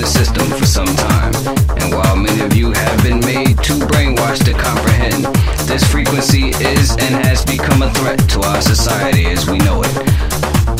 [0.00, 1.34] the system for some time.
[1.76, 5.28] And while many of you have been made too brainwashed to comprehend,
[5.68, 9.92] this frequency is and has become a threat to our society as we know it.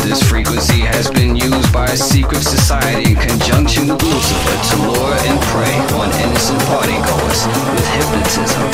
[0.09, 5.17] This frequency has been used by a secret society in conjunction with Lucifer to lure
[5.29, 7.41] and prey on innocent partygoers
[7.77, 8.65] with hypnotism,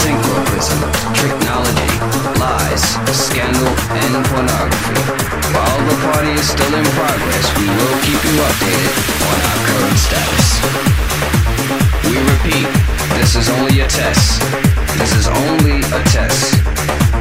[0.00, 0.80] synchroprism,
[1.12, 1.92] technology,
[2.40, 3.68] lies, scandal,
[4.00, 4.96] and pornography.
[5.52, 9.19] While the party is still in progress, we will keep you updated
[13.32, 14.42] this is only a test.
[14.98, 16.50] This is only a test.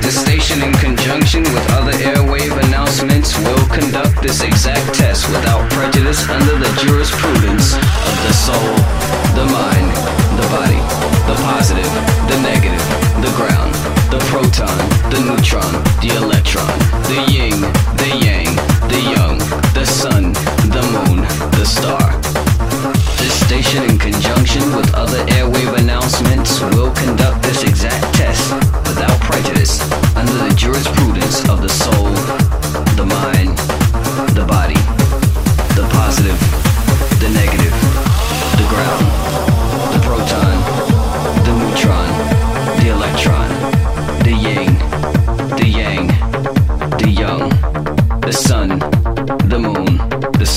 [0.02, 6.28] This station, in conjunction with other airwave announcements, will conduct this exact test without prejudice
[6.28, 8.74] under the jurisprudence of the soul,
[9.38, 9.94] the mind,
[10.34, 10.82] the body,
[11.30, 11.94] the positive,
[12.26, 12.82] the negative,
[13.22, 13.70] the ground,
[14.10, 14.78] the proton,
[15.14, 15.70] the neutron,
[16.02, 16.74] the electron,